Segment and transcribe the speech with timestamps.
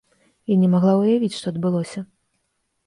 [0.53, 1.99] Я не магла ўявіць, што адбылося.